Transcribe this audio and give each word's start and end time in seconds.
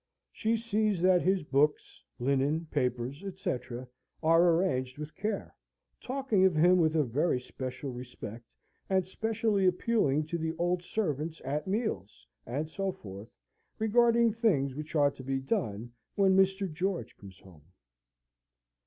She 0.31 0.57
sees 0.57 0.99
that 1.03 1.21
his 1.21 1.43
books, 1.43 2.03
linen, 2.17 2.65
papers, 2.71 3.23
etc., 3.23 3.87
are 4.23 4.55
arranged 4.55 4.97
with 4.97 5.15
care; 5.15 5.53
talking 6.01 6.43
of 6.43 6.55
him 6.55 6.77
with 6.77 6.95
a 6.95 7.03
very 7.03 7.39
special 7.39 7.91
respect, 7.91 8.43
and 8.89 9.07
specially 9.07 9.67
appealing 9.67 10.25
to 10.25 10.39
the 10.39 10.55
old 10.57 10.81
servants 10.81 11.39
at 11.45 11.67
meals, 11.67 12.25
and 12.47 12.67
so 12.67 12.91
forth, 12.91 13.29
regarding 13.77 14.33
things 14.33 14.73
which 14.73 14.95
are 14.95 15.11
to 15.11 15.23
be 15.23 15.37
done 15.39 15.91
"when 16.15 16.35
Mr. 16.35 16.67
George 16.73 17.15
comes 17.15 17.37
home." 17.37 17.65